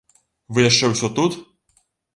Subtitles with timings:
[0.57, 1.41] Вы яшчэ ўсё тут?